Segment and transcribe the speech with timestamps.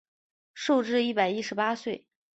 [0.55, 2.07] 寿至一百一十八岁。